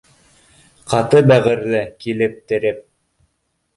[0.93, 2.81] Ҡаты бәғерле килептереп